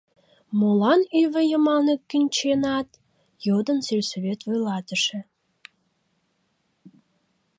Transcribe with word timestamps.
«Молан 0.59 1.01
ӱвӧ 1.21 1.41
йымалне 1.51 1.95
кӱнченат?»— 2.09 2.87
йодын 3.47 3.79
сельсовет 3.87 4.39
вуйлатыше. 4.43 5.19